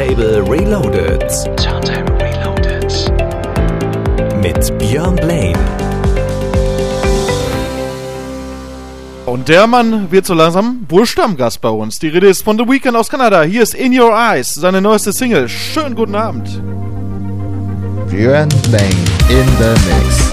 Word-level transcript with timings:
Turntable 0.00 0.40
Reloaded. 0.50 1.20
Turntable 1.58 2.16
Reloaded. 2.16 2.90
Mit 4.42 4.78
Björn 4.78 5.14
Blaine. 5.14 5.58
Und 9.26 9.48
der 9.48 9.66
Mann 9.66 10.10
wird 10.10 10.24
so 10.24 10.32
langsam 10.32 10.86
wohl 10.88 11.04
Stammgast 11.04 11.60
bei 11.60 11.68
uns. 11.68 11.98
Die 11.98 12.08
Rede 12.08 12.28
ist 12.28 12.42
von 12.42 12.56
The 12.56 12.66
Weeknd 12.66 12.96
aus 12.96 13.10
Kanada. 13.10 13.42
Hier 13.42 13.62
ist 13.62 13.74
In 13.74 13.92
Your 13.92 14.12
Eyes, 14.14 14.54
seine 14.54 14.80
neueste 14.80 15.12
Single. 15.12 15.50
Schönen 15.50 15.94
guten 15.94 16.14
Abend. 16.14 16.48
Björn 18.08 18.48
Blaine 18.70 19.04
in 19.28 19.46
the 19.58 19.74
Mix. 19.86 20.29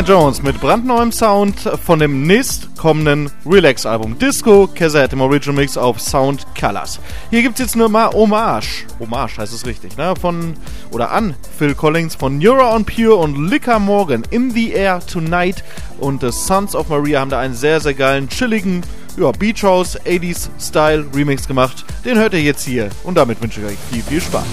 Blank 0.00 0.08
Jones 0.08 0.42
mit 0.42 0.58
brandneuem 0.62 1.12
Sound 1.12 1.60
von 1.84 1.98
dem 1.98 2.26
nächst 2.26 2.74
kommenden 2.78 3.30
Relax-Album 3.44 4.18
Disco 4.18 4.66
Cassette 4.66 5.14
im 5.14 5.20
Original 5.20 5.56
Mix 5.56 5.76
auf 5.76 6.00
Sound 6.00 6.46
Colors. 6.58 7.00
Hier 7.28 7.42
gibt's 7.42 7.60
jetzt 7.60 7.76
nur 7.76 7.90
mal 7.90 8.08
Hommage, 8.10 8.86
Hommage 8.98 9.36
heißt 9.36 9.52
es 9.52 9.66
richtig, 9.66 9.98
ne? 9.98 10.14
Von 10.18 10.54
oder 10.90 11.10
an 11.10 11.34
Phil 11.58 11.74
Collins 11.74 12.14
von 12.14 12.38
Neura 12.38 12.74
on 12.74 12.86
Pure 12.86 13.16
und 13.16 13.50
Licker 13.50 13.78
Morgan 13.78 14.22
In 14.30 14.50
the 14.50 14.72
Air 14.72 15.00
Tonight 15.00 15.62
und 15.98 16.22
The 16.22 16.32
Sons 16.32 16.74
of 16.74 16.88
Maria 16.88 17.20
haben 17.20 17.30
da 17.30 17.38
einen 17.38 17.54
sehr 17.54 17.80
sehr 17.80 17.94
geilen 17.94 18.26
chilligen 18.30 18.82
ja, 19.18 19.32
Beach 19.32 19.62
House 19.64 20.00
80s 20.00 20.48
Style 20.58 21.04
Remix 21.14 21.46
gemacht. 21.46 21.84
Den 22.06 22.16
hört 22.16 22.32
ihr 22.32 22.42
jetzt 22.42 22.64
hier 22.64 22.88
und 23.04 23.16
damit 23.16 23.42
wünsche 23.42 23.60
ich 23.60 23.66
euch 23.66 23.78
viel 23.90 24.02
viel 24.02 24.22
Spaß. 24.22 24.46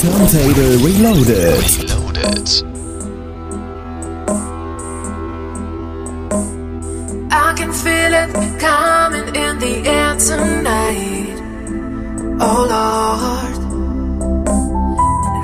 Turntable 0.00 0.78
Reloaded. 0.84 1.90
Reloaded. 1.90 2.71
Feel 7.72 8.12
it 8.12 8.30
coming 8.60 9.34
in 9.34 9.58
the 9.58 9.88
air 9.88 10.14
tonight. 10.16 11.36
Oh 12.38 12.66
Lord. 12.74 13.54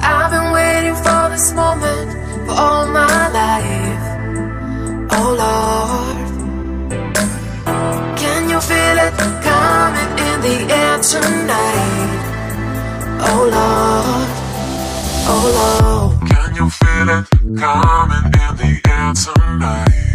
I've 0.05 0.31
been 0.31 0.53
waiting 0.53 0.95
for 0.95 1.31
this 1.31 1.53
moment 1.55 2.13
for 2.47 2.53
all 2.53 2.87
my 2.89 3.29
life. 3.41 4.03
Oh 5.11 5.31
Lord. 5.43 6.29
Can 8.19 8.51
you 8.51 8.61
feel 8.61 8.99
it 9.07 9.15
coming 9.43 10.19
in 10.29 10.41
the 10.47 10.57
air 10.75 10.99
tonight? 11.01 12.21
Oh 13.31 13.43
Lord. 13.57 14.29
Oh 15.33 15.47
Lord. 15.59 16.31
Can 16.31 16.51
you 16.55 16.69
feel 16.71 17.09
it 17.09 17.25
coming 17.59 18.27
in 18.45 18.57
the 18.61 18.71
air 18.87 19.13
tonight? 19.15 20.08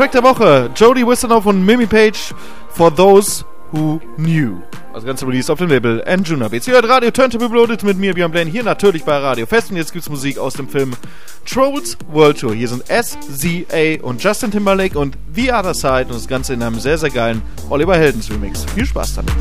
Track 0.00 0.12
der 0.12 0.22
Woche: 0.22 0.70
Jodie 0.74 1.06
Wisternoff 1.06 1.44
und 1.44 1.62
Mimi 1.62 1.84
Page 1.84 2.32
For 2.70 2.94
Those 2.94 3.44
Who 3.70 4.00
Knew. 4.16 4.56
Das 4.94 5.04
Ganze 5.04 5.26
released 5.26 5.50
auf 5.50 5.58
dem 5.58 5.68
Label 5.68 6.02
Anjuna 6.06 6.48
Beats. 6.48 6.66
Ihr 6.66 6.72
hört 6.72 6.88
Radio 6.88 7.10
Turntable 7.10 7.50
Reloaded 7.50 7.82
mit 7.82 7.98
mir, 7.98 8.14
Björn 8.14 8.30
Blaine, 8.30 8.50
hier 8.50 8.62
natürlich 8.62 9.04
bei 9.04 9.18
Radio 9.18 9.44
Fest. 9.44 9.70
Und 9.70 9.76
jetzt 9.76 9.92
gibt's 9.92 10.08
Musik 10.08 10.38
aus 10.38 10.54
dem 10.54 10.70
Film 10.70 10.94
Trolls 11.44 11.98
World 12.10 12.40
Tour. 12.40 12.54
Hier 12.54 12.68
sind 12.68 12.84
SZA 12.86 14.00
und 14.00 14.24
Justin 14.24 14.50
Timberlake 14.50 14.98
und 14.98 15.18
The 15.34 15.52
Other 15.52 15.74
Side 15.74 16.06
und 16.06 16.14
das 16.14 16.26
Ganze 16.26 16.54
in 16.54 16.62
einem 16.62 16.80
sehr, 16.80 16.96
sehr 16.96 17.10
geilen 17.10 17.42
Oliver 17.68 17.98
Heldens 17.98 18.30
Remix. 18.30 18.64
Viel 18.74 18.86
Spaß 18.86 19.16
damit. 19.16 19.34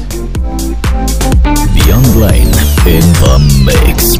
Beyond 1.73 2.15
Blaine 2.17 2.51
in 2.85 3.01
the 3.01 3.63
mix. 3.63 4.19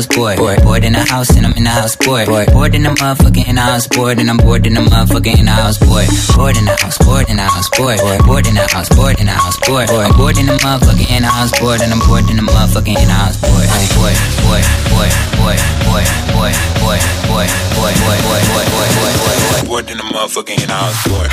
House 0.00 0.16
bored. 0.16 0.36
Bored, 0.38 0.62
bored 0.62 0.84
in 0.84 0.92
the 0.92 1.04
house 1.04 1.30
and 1.36 1.44
I'm 1.44 1.52
in 1.52 1.64
the 1.64 1.70
house 1.70 1.96
bored. 1.96 2.26
Bored, 2.26 2.48
bored 2.52 2.74
in 2.74 2.82
the 2.82 2.90
motherfucking 2.90 3.46
in 3.46 3.56
the 3.56 3.60
house 3.60 3.86
bored 3.86 4.18
and 4.18 4.30
I'm 4.30 4.36
bored 4.38 4.66
in 4.66 4.74
the 4.74 4.80
motherfucking 4.80 5.38
in 5.38 5.44
the 5.44 5.52
house 5.52 5.76
bored. 5.76 6.08
Bored 6.36 6.56
in 6.56 6.64
the 6.64 6.76
house, 6.76 6.96
bored 6.98 7.28
in 7.28 7.36
the 7.36 7.42
house 7.42 7.68
bored. 7.68 7.98
Bored, 8.00 8.24
bored 8.24 8.46
in 8.46 8.54
the 8.54 8.64
house, 8.64 8.88
bored 8.88 9.20
in 9.20 9.26
the 9.26 9.32
house 9.32 9.58
bored. 9.60 9.90
I'm 9.90 10.16
bored 10.16 10.38
in 10.38 10.46
the 10.46 10.56
motherfucking 10.64 11.10
in 11.12 11.22
the 11.22 11.28
house 11.28 11.52
bored 11.60 11.80
and 11.82 11.92
I'm 11.92 12.00
bored 12.08 12.24
in 12.30 12.36
the 12.36 12.46
motherfucking 12.48 12.96
in 12.96 13.08
the 13.08 13.18
house 13.20 13.36
bored. 13.40 13.68
Hey, 13.68 13.86
bored, 13.92 14.16
bored, 14.40 14.64
bored, 14.88 15.12
bored, 15.36 15.60
bored, 15.84 16.56
bored, 16.80 17.02
bored, 17.28 17.50
bored, 17.76 17.96
bored, 18.00 18.20
bored, 18.24 18.44
bored, 18.48 18.48
bored, 18.48 18.88
bored, 18.88 19.16
bored, 19.20 19.40
bored, 19.52 19.64
bored. 19.68 19.86
In 19.90 19.96
the 20.00 20.06
motherfucking 20.08 20.60
in 20.64 20.68
the 20.68 20.78
house, 20.80 21.00
boy? 21.04 21.28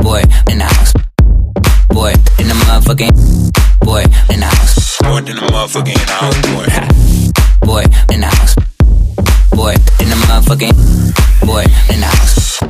Boy 0.00 0.22
in 0.48 0.58
the 0.64 0.64
house. 0.64 0.92
Boy 1.92 2.12
in 2.40 2.48
the 2.48 2.56
motherfucking. 2.56 3.12
Boy 3.84 4.04
in 4.32 4.40
the 4.40 4.48
house. 4.48 4.96
What 5.04 5.28
in 5.28 5.36
the 5.36 5.44
motherfucking 5.52 5.92
in 5.92 6.06
the 6.08 6.16
house, 6.16 6.40
boy? 6.48 7.15
Boy 7.66 7.82
in 8.12 8.20
the 8.20 8.26
house. 8.28 8.54
Boy 9.50 9.72
in 9.98 10.08
the 10.08 10.14
motherfucking. 10.14 11.44
Boy 11.44 11.64
in 11.92 12.00
the 12.00 12.06
house. 12.06 12.65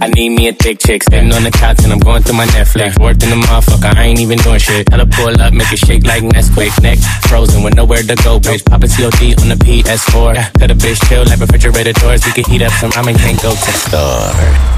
I 0.00 0.08
need 0.14 0.30
me 0.30 0.48
a 0.48 0.52
thick 0.52 0.78
chick 0.78 1.02
sitting 1.02 1.32
on 1.32 1.42
the 1.42 1.50
couch 1.50 1.82
and 1.82 1.92
I'm 1.92 1.98
going 1.98 2.22
through 2.22 2.36
my 2.36 2.46
Netflix. 2.46 3.00
Worked 3.00 3.24
in 3.24 3.30
the 3.30 3.36
motherfucker, 3.36 3.96
I 3.96 4.04
ain't 4.04 4.20
even 4.20 4.38
doing 4.38 4.58
shit. 4.60 4.86
Tell 4.86 5.00
her 5.00 5.06
pull 5.06 5.40
up, 5.40 5.52
make 5.52 5.72
it 5.72 5.78
shake 5.78 6.04
like 6.04 6.22
Nesquik. 6.22 6.80
Neck 6.82 6.98
frozen 7.26 7.62
with 7.62 7.74
nowhere 7.74 8.02
to 8.02 8.14
go, 8.22 8.38
bitch. 8.38 8.64
Pop 8.64 8.82
a 8.84 8.88
COD 8.88 9.40
on 9.42 9.48
the 9.48 9.58
PS4. 9.58 10.34
Yeah. 10.34 10.48
Tell 10.50 10.68
the 10.68 10.74
bitch 10.74 11.08
chill 11.08 11.24
like 11.24 11.40
refrigerator 11.40 11.92
doors. 11.94 12.24
We 12.24 12.32
can 12.32 12.44
heat 12.44 12.62
up 12.62 12.72
some 12.72 12.90
ramen, 12.92 13.16
can't 13.18 13.42
go 13.42 13.50
to 13.50 13.72
store. 13.72 14.77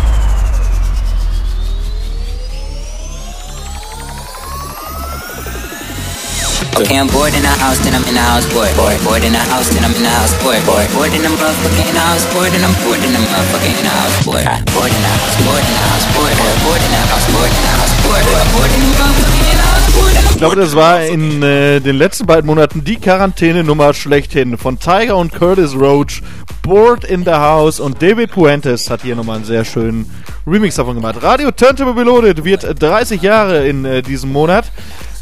Okay, 6.79 6.99
I'm 6.99 7.09
bored 7.09 7.35
in 7.35 7.43
the 7.43 7.55
house, 7.61 7.79
then 7.83 7.95
I'm 7.95 8.07
in 8.07 8.15
the 8.15 8.23
house, 8.23 8.47
boy. 8.55 8.71
Boy, 8.79 8.95
bored 9.03 9.25
in 9.25 9.33
the 9.33 9.43
house, 9.51 9.69
then 9.75 9.85
I'm 9.85 9.95
in 9.95 10.03
the 10.03 10.09
house, 10.09 10.33
boy. 10.43 10.57
Boy, 10.65 10.87
bored 10.95 11.13
in 11.13 11.23
the 11.23 11.29
motherfucking 11.29 11.89
in 11.89 11.95
the 11.95 12.01
house, 12.01 12.25
boy. 12.33 12.47
Then 12.49 12.63
I'm 12.65 12.75
bored 12.85 13.03
in 13.03 13.13
the 13.13 13.21
motherfucking 13.21 13.75
in 13.75 13.85
the 13.85 13.95
house, 13.95 14.17
boy. 14.25 14.43
Bored 14.73 14.93
in 14.95 15.03
the 15.03 15.11
house, 15.11 15.37
bored 15.45 15.65
in 15.67 15.75
the 15.75 15.85
house, 15.91 16.07
boy. 16.15 16.31
Bored 16.65 16.83
in 16.83 16.91
the 16.95 17.03
house, 17.11 17.27
bored 17.35 17.53
in 17.53 17.63
the 17.67 17.73
house, 17.75 17.95
boy. 18.07 18.21
Bored 18.55 18.73
in 18.73 18.81
the 18.81 18.91
motherfucking 18.97 19.45
in 19.51 19.59
the 19.59 19.67
house, 19.67 20.31
Ich 20.31 20.37
glaube, 20.39 20.57
das 20.57 20.75
war 20.75 21.05
in 21.05 21.43
äh, 21.43 21.81
den 21.81 21.97
letzten 21.97 22.27
beiden 22.27 22.47
Monaten 22.47 22.83
die 22.83 22.97
Quarantäne-Nummer 22.97 23.93
schlechthin 23.93 24.57
von 24.57 24.79
Tiger 24.79 25.17
und 25.17 25.33
Curtis 25.33 25.75
Roach. 25.75 26.23
Board 26.63 27.05
in 27.05 27.25
the 27.25 27.33
House 27.33 27.81
und 27.81 28.01
David 28.01 28.31
Puentes 28.31 28.89
hat 28.89 29.03
hier 29.03 29.17
nochmal 29.17 29.37
einen 29.37 29.45
sehr 29.45 29.65
schönen 29.65 30.11
Remix 30.47 30.77
davon 30.77 30.95
gemacht. 30.95 31.23
Radio 31.23 31.51
Turntable 31.51 31.95
Reloaded 31.95 32.45
wird 32.45 32.81
30 32.81 33.21
Jahre 33.21 33.67
in 33.67 33.85
äh, 33.85 34.03
diesem 34.03 34.33
Monat. 34.33 34.71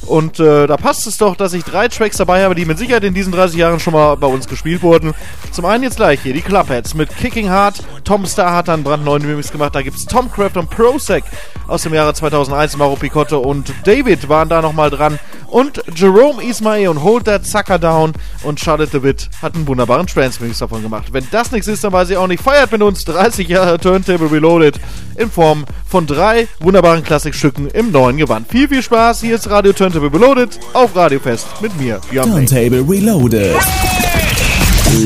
Und 0.09 0.41
äh, 0.41 0.67
da 0.67 0.77
passt 0.77 1.07
es 1.07 1.19
doch, 1.19 1.37
dass 1.37 1.53
ich 1.53 1.65
drei 1.65 1.89
Tracks 1.89 2.17
dabei 2.17 2.43
habe, 2.43 2.55
die 2.55 2.65
mit 2.65 2.79
Sicherheit 2.79 3.05
in 3.05 3.15
diesen 3.15 3.33
30 3.33 3.59
Jahren 3.59 3.79
schon 3.79 3.93
mal 3.93 4.17
bei 4.17 4.27
uns 4.27 4.49
gespielt 4.49 4.83
wurden. 4.83 5.13
Zum 5.53 5.67
einen 5.67 5.85
jetzt 5.85 5.97
gleich 5.97 6.21
hier 6.23 6.33
die 6.33 6.41
Clubheads 6.41 6.95
mit 6.95 7.15
Kicking 7.17 7.51
Hard. 7.51 7.83
Tom 8.05 8.25
Star 8.25 8.55
hat 8.55 8.69
da 8.69 8.75
einen 8.75 8.85
brandneuen 8.85 9.25
Remix 9.25 9.53
gemacht. 9.53 9.75
Da 9.75 9.83
gibt's 9.83 10.07
Tom 10.07 10.31
Craft 10.33 10.57
und 10.57 10.71
Prosec 10.71 11.25
aus 11.67 11.83
dem 11.83 11.93
Jahre 11.93 12.15
2001, 12.15 12.77
Mauro 12.79 12.97
Picotto 12.97 13.39
und 13.39 13.73
David 13.85 14.29
waren 14.29 14.49
da 14.49 14.63
nochmal 14.63 14.91
dran. 14.91 15.19
Und 15.47 15.83
Jerome 15.95 16.43
Ismail 16.43 16.89
und 16.89 17.03
Hold 17.03 17.25
That 17.25 17.47
Sucker 17.47 17.79
Down 17.79 18.13
und 18.43 18.61
Charlotte 18.61 18.91
DeWitt 18.91 19.31
hat 19.41 19.55
einen 19.55 19.67
wunderbaren 19.67 20.07
Trance-Mix 20.07 20.59
davon 20.59 20.83
gemacht. 20.83 21.07
Wenn 21.13 21.27
das 21.31 21.53
nichts 21.53 21.69
ist, 21.69 21.85
dann 21.85 21.93
weiß 21.93 22.11
ich 22.11 22.17
auch 22.19 22.27
nicht. 22.27 22.43
Feiert 22.43 22.71
mit 22.73 22.83
uns 22.83 23.05
30 23.05 23.49
Jahre 23.49 23.79
Turntable 23.79 24.31
Reloaded 24.31 24.79
in 25.17 25.31
Form 25.31 25.65
von 25.87 26.07
drei 26.07 26.49
wunderbaren 26.61 27.03
Klassikstücken 27.03 27.69
im 27.69 27.91
neuen 27.91 28.19
Gewand. 28.19 28.49
Viel, 28.49 28.69
viel 28.69 28.83
Spaß. 28.83 29.23
Hier 29.23 29.37
ist 29.37 29.49
Radio 29.49 29.73
Turntable 29.73 29.98
Reloaded 30.07 30.61
auf 30.75 30.95
Radio 30.95 31.19
Fest 31.19 31.47
mit 31.61 31.77
mir, 31.77 32.01
Björn 32.11 32.31
Turntable 32.31 32.85
Reloaded. 32.89 33.57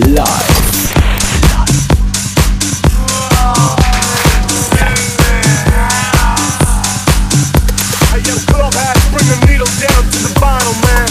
Live. 0.06 0.26
Hey 8.12 8.20
yo, 8.20 8.34
club 8.46 8.74
hat, 8.74 8.98
bring 9.12 9.26
the 9.28 9.38
needle 9.46 9.66
down 9.80 10.02
to 10.12 10.18
the 10.20 10.28
vinyl, 10.38 10.76
man. 10.84 11.08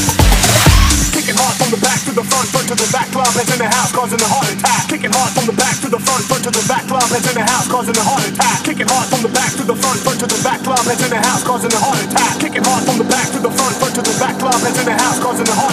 Kicking 1.11 1.35
hard 1.35 1.55
from 1.57 1.71
the 1.71 1.77
back 1.81 1.99
to 2.05 2.11
the 2.13 2.23
front, 2.23 2.47
front 2.49 2.67
to 2.69 2.75
the 2.75 2.87
back, 2.93 3.11
club 3.11 3.33
heads 3.33 3.51
in 3.51 3.57
the 3.57 3.67
house, 3.67 3.91
causing 3.91 4.21
a 4.21 4.27
heart 4.29 4.47
attack. 4.53 4.87
Kicking 4.87 5.11
hard 5.11 5.31
from 5.33 5.45
the 5.47 5.53
back 5.53 5.81
to 5.81 5.89
the 5.89 5.99
front, 5.99 6.23
front 6.29 6.43
to 6.43 6.51
the 6.51 6.63
back, 6.69 6.85
club 6.87 7.09
heads 7.09 7.27
in 7.27 7.33
the 7.33 7.43
house, 7.43 7.67
causing 7.67 7.97
a 7.97 8.03
heart 8.05 8.23
attack. 8.29 8.63
Kicking 8.63 8.87
hard 8.87 9.07
from 9.09 9.21
the 9.21 9.29
back 9.33 9.51
to 9.57 9.63
the 9.63 9.75
front, 9.75 9.99
front 9.99 10.19
to 10.21 10.27
the 10.27 10.39
back, 10.45 10.61
club 10.63 10.85
heads 10.85 11.01
in 11.03 11.09
the 11.09 11.17
house, 11.17 11.43
causing 11.43 11.73
a 11.73 11.79
heart 11.81 11.99
attack. 12.05 12.39
Kicking 12.39 12.63
hard 12.63 12.83
Rob 14.51 14.65
in 14.65 14.73
the 14.85 14.91
house 14.91 15.17
causing 15.19 15.45
the 15.45 15.53
house. 15.53 15.70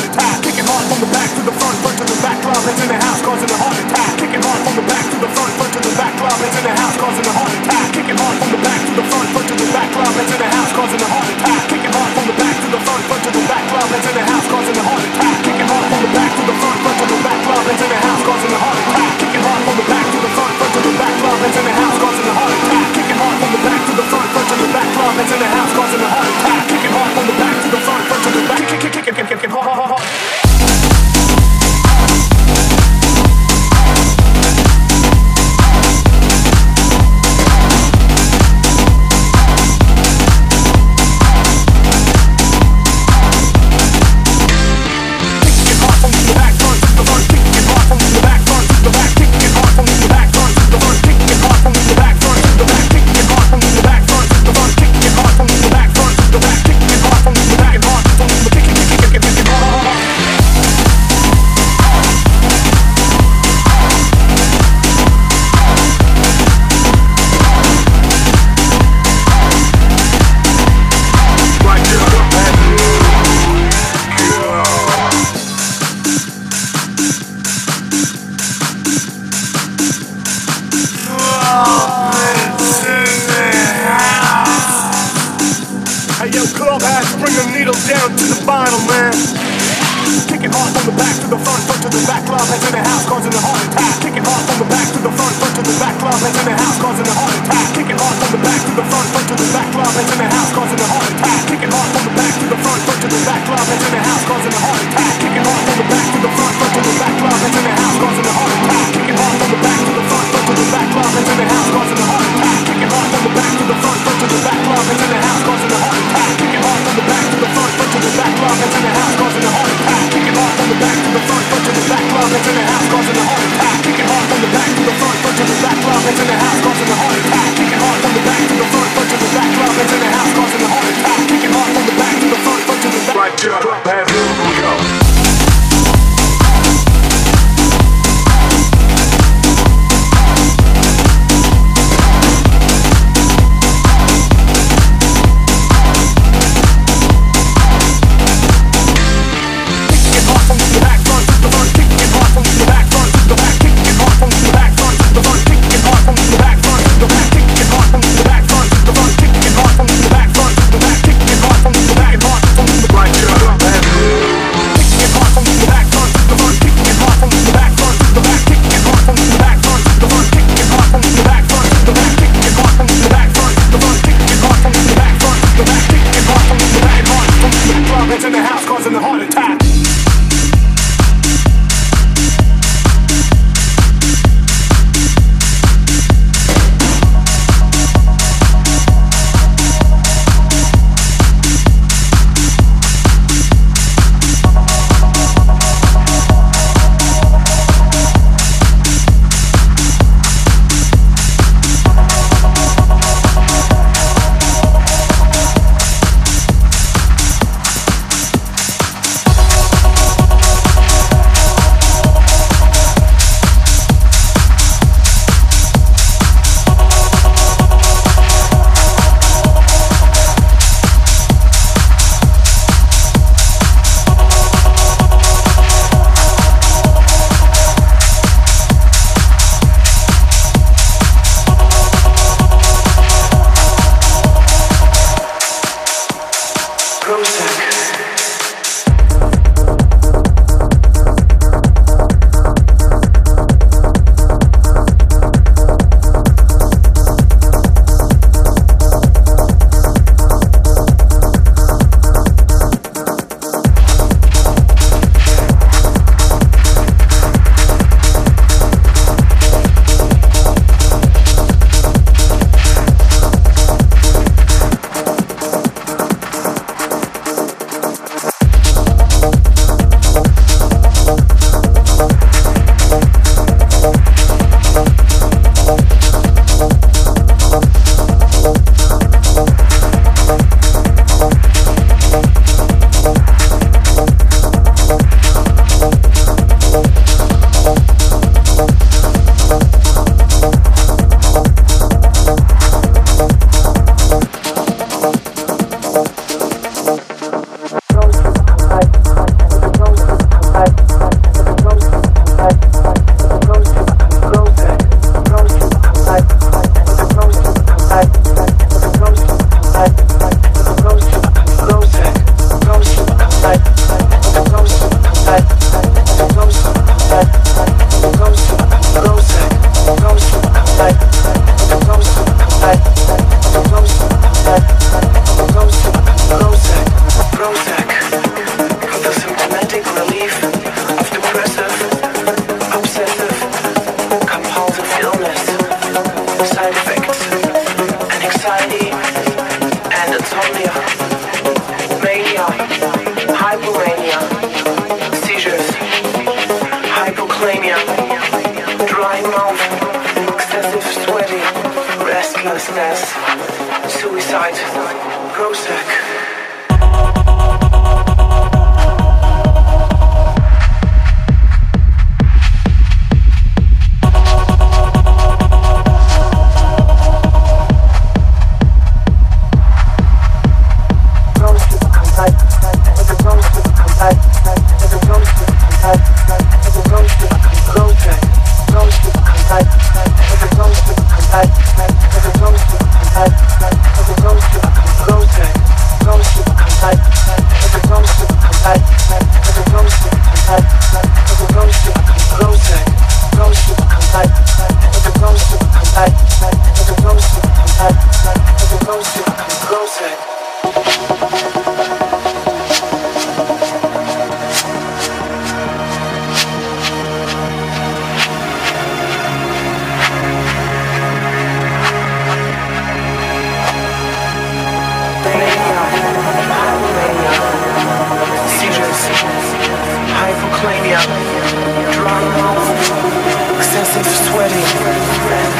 up, 420.98 421.92
dry 421.92 422.22
mouth, 422.38 423.58
excessive 423.58 424.06
sweating, 424.06 424.68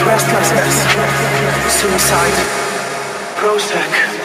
restlessness, 0.06 0.76
suicide, 1.70 2.38
Prozac. 3.36 4.17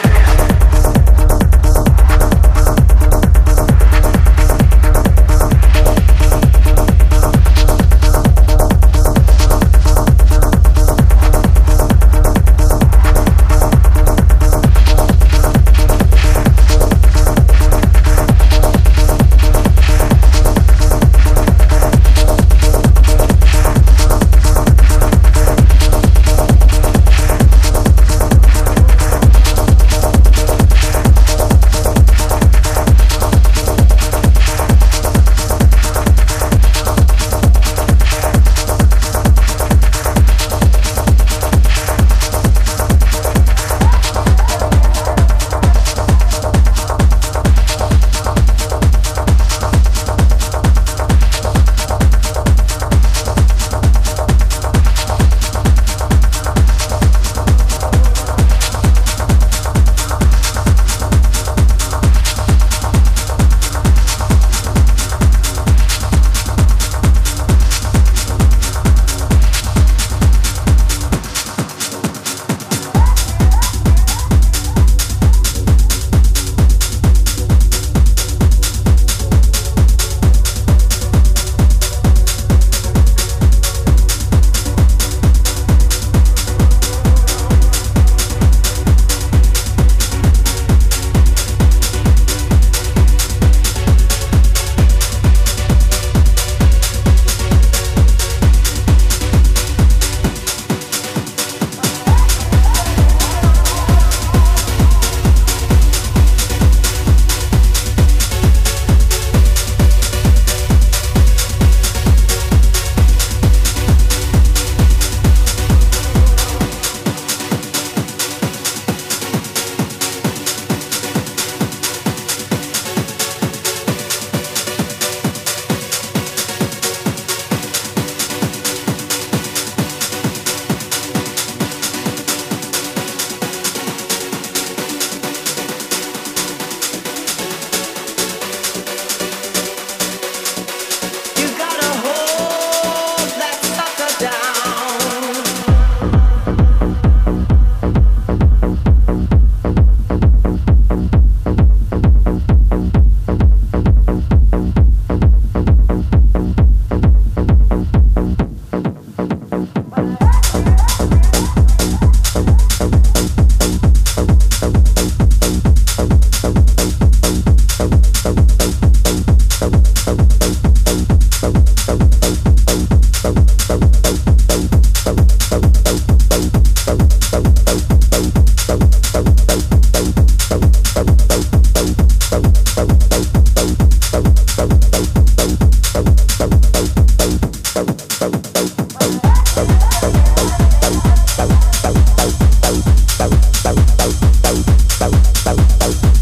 Bye. 195.42 196.13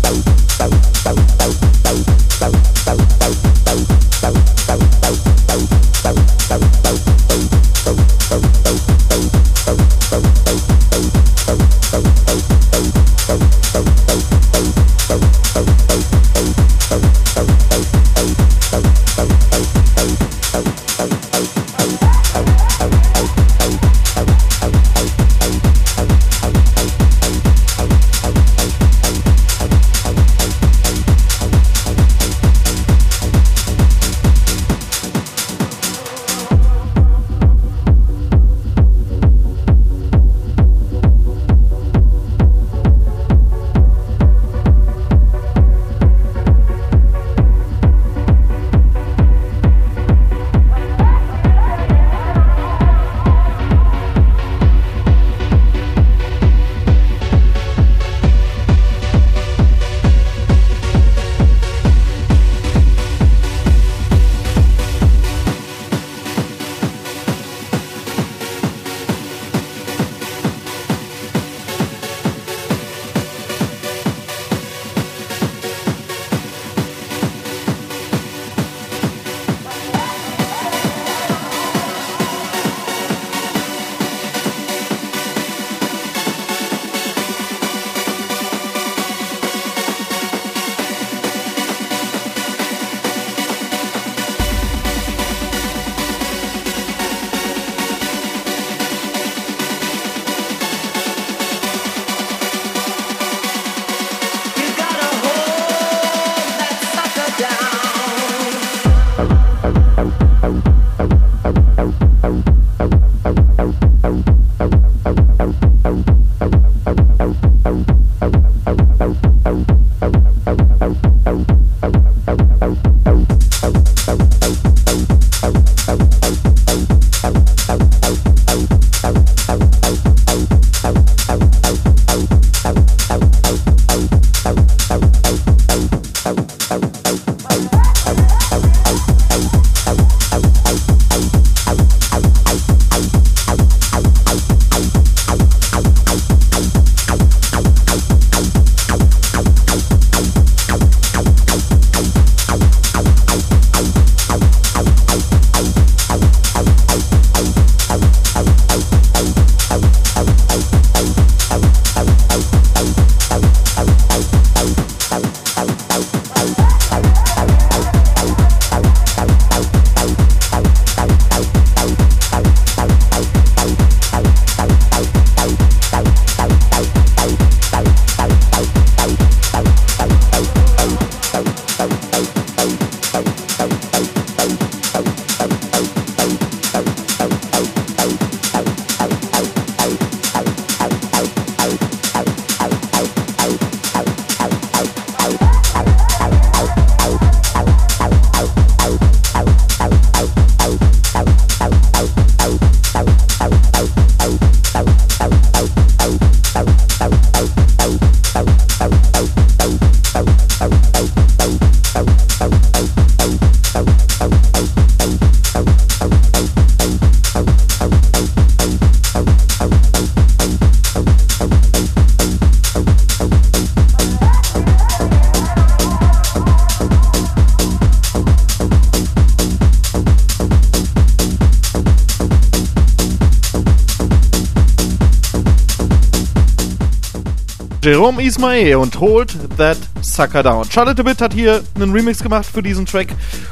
Jerome 237.85 238.23
Ismail 238.23 238.77
und 238.77 239.01
Hold 239.01 239.35
That 239.57 239.77
Sucker 240.03 240.45
Down. 240.45 240.71
Charlotte 240.71 241.05
Witt 241.05 241.21
hat 241.21 241.35
hier 241.35 241.65
einen 241.75 241.91
Remix 241.91 242.23
gemacht 242.23 242.47
für 242.47 242.63
diesen 242.63 242.87
Track. 242.87 243.09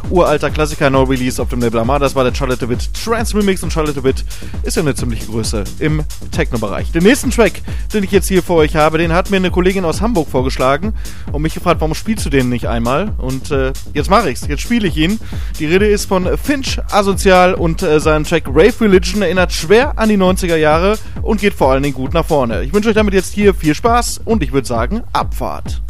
Uralter 0.09 0.51
Klassiker, 0.51 0.91
No 0.91 1.03
Release 1.03 1.41
auf 1.41 1.49
dem 1.49 1.61
Label 1.61 1.81
Armada. 1.81 2.05
Das 2.07 2.15
war 2.15 2.25
der 2.25 2.35
Charlotte 2.35 2.69
Witt 2.69 2.89
Trance 2.95 3.37
Remix 3.37 3.63
und 3.63 3.73
Charlotte 3.73 4.03
Witt 4.03 4.25
ist 4.63 4.77
ja 4.77 4.83
eine 4.83 4.95
ziemliche 4.95 5.27
Größe 5.27 5.65
im 5.79 6.03
Techno-Bereich. 6.31 6.93
Den 6.93 7.03
nächsten 7.03 7.31
Track, 7.31 7.63
den 7.93 8.05
ich 8.05 8.11
jetzt 8.11 8.29
hier 8.29 8.43
für 8.43 8.55
euch 8.55 8.77
habe, 8.77 8.99
den 8.99 9.13
hat 9.13 9.31
mir 9.31 9.37
eine 9.37 9.51
Kollegin 9.51 9.85
aus 9.85 10.01
Hamburg 10.01 10.29
vorgeschlagen 10.29 10.95
und 11.33 11.43
mich 11.43 11.55
gefragt, 11.55 11.81
warum 11.81 11.95
spielst 11.95 12.25
du 12.25 12.31
den 12.31 12.49
nicht 12.49 12.69
einmal? 12.69 13.13
Und 13.19 13.51
äh, 13.51 13.73
jetzt 13.93 14.11
mache 14.11 14.31
ich's, 14.31 14.47
jetzt 14.47 14.63
spiele 14.63 14.89
ich 14.89 14.97
ihn. 14.97 15.21
Die 15.59 15.67
Rede 15.67 15.87
ist 15.87 16.07
von 16.07 16.29
Finch 16.39 16.81
Asozial 16.91 17.55
und 17.55 17.83
äh, 17.83 18.01
sein 18.01 18.25
Track 18.25 18.45
Rave 18.49 18.81
Religion 18.81 19.23
erinnert 19.23 19.53
schwer 19.53 19.99
an 19.99 20.09
die 20.09 20.17
90er 20.17 20.57
Jahre 20.57 20.99
und 21.23 21.41
geht 21.41 21.55
vor 21.55 21.73
allen 21.73 21.83
Dingen 21.83 21.95
gut 21.95 22.15
nach 22.15 22.25
vorne. 22.25 22.63
Ich 22.63 22.73
wünsche 22.73 22.89
euch 22.89 22.95
damit 22.95 23.15
jetzt 23.15 23.33
hier 23.33 23.55
viel 23.55 23.75
Spaß 23.75 24.21
und 24.25 24.43
ich 24.43 24.53
würde 24.53 24.67
sagen, 24.67 25.03
Abfahrt. 25.13 25.83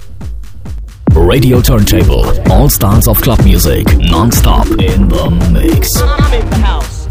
Radio 1.14 1.61
Turntable. 1.61 2.24
All 2.50 2.68
stars 2.68 3.08
of 3.08 3.20
club 3.20 3.42
music. 3.44 3.86
Non-stop 3.98 4.66
in 4.66 5.08
the 5.08 5.30
mix. 5.52 5.96
I'm 6.00 6.34
in 6.34 6.50
the 6.50 6.56
house. 6.56 7.06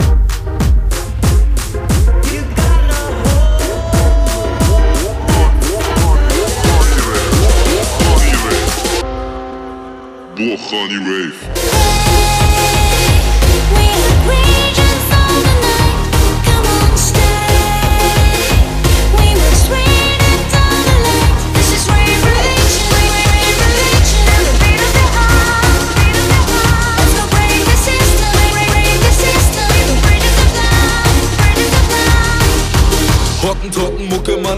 Buchani 10.35 10.99
Rave. 11.05 11.78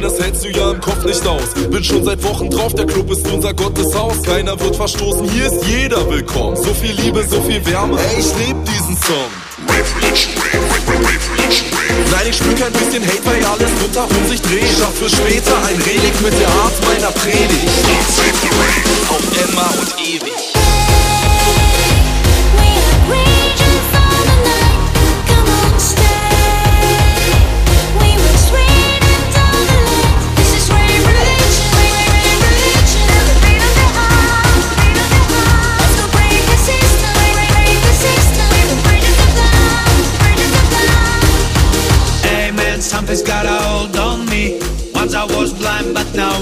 Das 0.01 0.19
hältst 0.19 0.43
du 0.43 0.49
ja 0.49 0.71
im 0.71 0.81
Kopf 0.81 1.03
nicht 1.05 1.25
aus. 1.27 1.53
Bin 1.69 1.83
schon 1.83 2.03
seit 2.03 2.23
Wochen 2.23 2.49
drauf, 2.49 2.73
der 2.73 2.87
Club 2.87 3.11
ist 3.11 3.27
unser 3.31 3.53
Gotteshaus. 3.53 4.23
Keiner 4.23 4.59
wird 4.59 4.75
verstoßen, 4.75 5.29
hier 5.29 5.45
ist 5.45 5.63
jeder 5.65 6.09
willkommen. 6.09 6.55
So 6.55 6.73
viel 6.73 6.93
Liebe, 6.93 7.23
so 7.29 7.39
viel 7.43 7.63
Wärme, 7.67 7.99
ey, 7.99 8.19
ich 8.19 8.47
lieb 8.47 8.57
diesen 8.65 8.97
Song. 8.97 9.29
Nein, 12.09 12.27
ich 12.29 12.35
spür 12.35 12.55
kein 12.55 12.73
bisschen 12.73 13.05
Hate, 13.05 13.25
weil 13.25 13.45
alles 13.45 13.69
rundherum 13.83 14.27
sich 14.27 14.41
dreht. 14.41 14.75
Schaff 14.79 14.95
für 14.95 15.09
später 15.09 15.55
ein 15.65 15.79
Relikt 15.79 16.21
mit 16.21 16.33
der 16.39 16.49
Art 16.49 16.73
meiner 16.87 17.11
Predigt. 17.11 17.69
Auf 19.07 19.21
immer 19.43 19.69
und 19.79 20.07
ewig. 20.07 20.40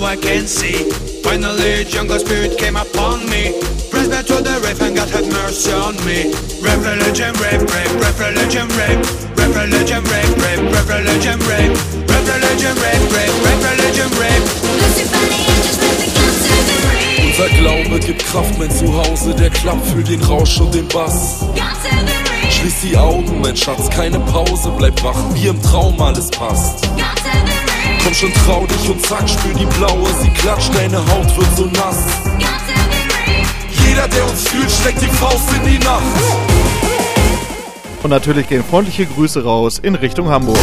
I 0.09 0.15
can 0.15 0.47
see. 0.47 0.89
Finally, 1.21 1.85
jungle 1.85 2.17
spirit 2.17 2.57
came 2.57 2.75
upon 2.75 3.29
me. 3.29 3.53
Praise 3.91 4.09
back 4.09 4.25
to 4.25 4.41
the 4.41 4.57
rave 4.65 4.81
and 4.81 4.97
God 4.97 5.07
had 5.13 5.29
mercy 5.29 5.69
on 5.69 5.93
me. 6.01 6.33
Rap 6.65 6.81
religion, 6.81 7.29
rape, 7.37 7.61
rape, 7.61 7.93
rap 8.01 8.17
religion, 8.17 8.65
rape. 8.73 9.05
Rap 9.37 9.53
religion, 9.53 10.01
rape, 10.09 10.33
rape, 10.41 10.65
rap 10.73 10.89
religion, 10.89 11.37
rape. 11.45 11.77
Rap 12.09 12.25
religion, 12.25 12.73
rape, 12.81 13.05
rape, 13.13 13.35
rap 13.45 13.59
religion, 13.69 14.09
rape. 14.17 14.45
Unser 17.29 17.49
Glaube 17.61 17.99
gibt 17.99 18.25
Kraft, 18.25 18.57
mein 18.57 18.71
Zuhause, 18.71 19.35
der 19.35 19.51
Klapp 19.51 19.77
für 19.93 20.01
den 20.01 20.23
Rausch 20.23 20.59
und 20.59 20.73
den 20.73 20.87
Bass. 20.87 21.45
Schließ 22.49 22.81
die 22.81 22.97
Augen, 22.97 23.41
mein 23.41 23.55
Schatz, 23.55 23.87
keine 23.91 24.19
Pause, 24.21 24.73
bleib 24.75 25.03
wach, 25.03 25.21
wie 25.35 25.49
im 25.49 25.61
Traum 25.61 26.01
alles 26.01 26.31
passt. 26.31 26.89
Komm 28.09 28.15
schon, 28.15 28.33
trau 28.43 28.65
dich 28.65 28.89
und 28.89 29.05
zack, 29.05 29.29
spür 29.29 29.53
die 29.53 29.67
blaue, 29.77 30.09
sie 30.19 30.31
klatscht, 30.31 30.73
deine 30.73 30.97
Haut 30.97 31.37
wird 31.37 31.55
so 31.55 31.65
nass. 31.65 32.07
Jeder, 33.85 34.07
der 34.07 34.27
uns 34.27 34.47
fühlt, 34.47 34.71
steckt 34.71 34.99
die 35.03 35.05
Faust 35.05 35.47
in 35.53 35.71
die 35.71 35.77
Nacht. 35.77 36.01
Und 38.01 38.09
natürlich 38.09 38.49
gehen 38.49 38.63
freundliche 38.63 39.05
Grüße 39.05 39.43
raus 39.43 39.77
in 39.77 39.93
Richtung 39.93 40.27
Hamburg. 40.27 40.57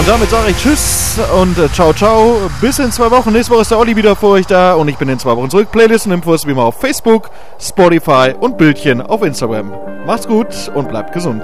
Und 0.00 0.08
damit 0.08 0.30
sage 0.30 0.50
ich 0.50 0.56
Tschüss 0.56 1.20
und 1.38 1.58
äh, 1.58 1.70
ciao, 1.72 1.92
ciao. 1.92 2.40
Bis 2.60 2.78
in 2.78 2.90
zwei 2.90 3.10
Wochen. 3.10 3.32
Nächste 3.32 3.52
Woche 3.52 3.60
ist 3.60 3.70
der 3.70 3.78
Olli 3.78 3.94
wieder 3.96 4.16
für 4.16 4.28
euch 4.28 4.46
da 4.46 4.72
und 4.72 4.88
ich 4.88 4.96
bin 4.96 5.10
in 5.10 5.18
zwei 5.18 5.36
Wochen 5.36 5.50
zurück. 5.50 5.70
Playlist 5.70 6.06
und 6.06 6.12
Infos 6.12 6.46
wie 6.46 6.52
immer 6.52 6.64
auf 6.64 6.76
Facebook, 6.76 7.28
Spotify 7.60 8.32
und 8.38 8.56
Bildchen 8.56 9.02
auf 9.02 9.22
Instagram. 9.22 9.72
Macht's 10.06 10.26
gut 10.26 10.70
und 10.74 10.88
bleibt 10.88 11.12
gesund. 11.12 11.42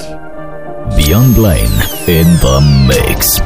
Beyond 0.97 1.35
Blaine 1.35 1.69
in 2.07 2.27
the 2.41 2.61
mix. 2.87 3.43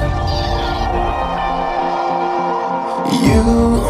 You 3.11 3.83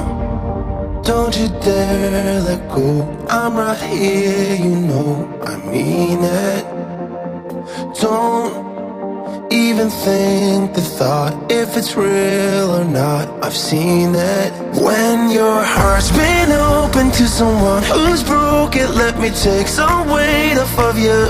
don't 1.02 1.36
you 1.38 1.48
dare 1.62 2.40
let 2.40 2.66
go. 2.70 3.06
I'm 3.28 3.56
right 3.58 3.76
here, 3.76 4.54
you 4.54 4.74
know 4.74 5.28
I 5.46 5.56
mean 5.70 6.24
it. 6.24 6.64
Don't 8.00 8.69
even 9.50 9.90
think 9.90 10.74
the 10.74 10.80
thought 10.80 11.34
if 11.50 11.76
it's 11.76 11.96
real 11.96 12.70
or 12.70 12.84
not. 12.84 13.28
I've 13.44 13.56
seen 13.56 14.14
it. 14.14 14.52
When 14.80 15.30
your 15.30 15.62
heart's 15.62 16.10
been 16.12 16.52
open 16.52 17.10
to 17.10 17.26
someone 17.26 17.82
who's 17.82 18.22
broke 18.22 18.76
it, 18.76 18.90
let 18.90 19.18
me 19.18 19.30
take 19.30 19.66
some 19.66 20.08
weight 20.08 20.56
off 20.56 20.78
of 20.78 20.98
you. 20.98 21.20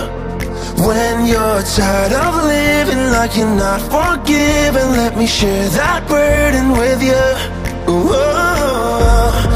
When 0.87 1.27
you're 1.27 1.63
tired 1.63 2.13
of 2.13 2.45
living 2.45 3.11
like 3.13 3.37
you're 3.37 3.55
not 3.55 3.81
forgiven, 3.95 4.93
let 4.93 5.17
me 5.17 5.27
share 5.27 5.69
that 5.71 6.07
burden 6.09 6.73
with 6.73 7.03
you. 7.03 7.25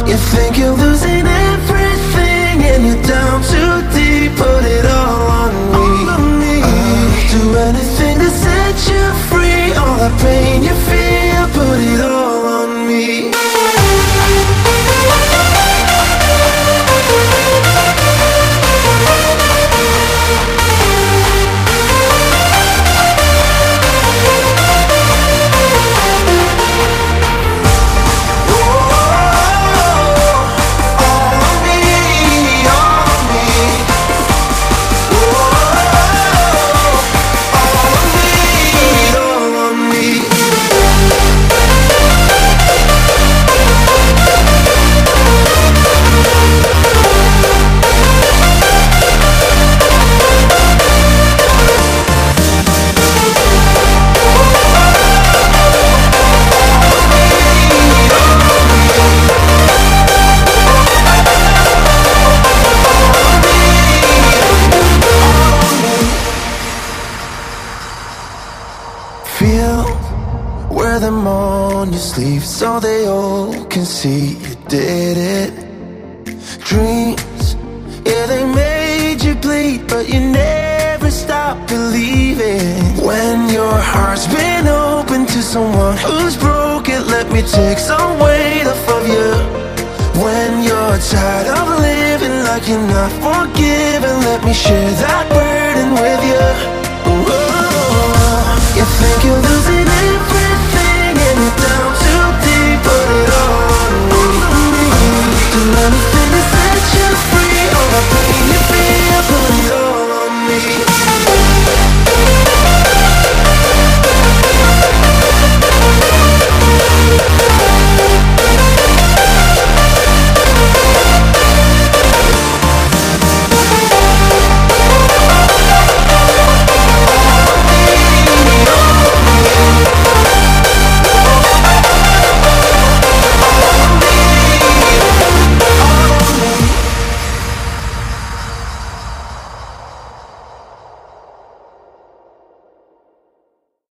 You 0.08 0.16
think 0.32 0.58
you're 0.58 0.76
losing 0.76 1.26
everything 1.26 2.56
and 2.70 2.86
you're 2.86 3.02
down 3.04 3.42
too 3.42 3.74
deep, 3.96 4.32
put 4.36 4.64
it 4.64 4.86
all 4.86 5.26
on 5.42 5.52
me. 6.40 6.62
I'll 6.62 7.28
do 7.32 7.56
anything 7.56 8.18
to 8.18 8.30
set 8.76 8.94
you 8.94 9.12
free. 9.28 9.72
All 9.74 9.96
the 9.96 10.10
pain 10.22 10.62
you 10.62 10.74
feel, 10.74 11.46
put 11.48 11.78
it 11.80 12.00
all 12.00 12.46
on 12.46 12.88
me. 12.88 13.33